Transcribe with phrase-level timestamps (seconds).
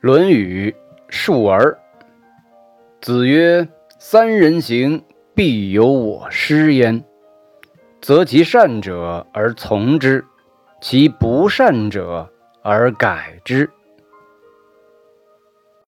[0.00, 0.74] 论语
[1.10, 1.78] 述而
[3.02, 3.68] 子曰
[3.98, 7.04] 三人行必有我师焉。
[8.00, 10.24] 择其善者而从之
[10.80, 12.26] 其不善者
[12.62, 13.68] 而改之。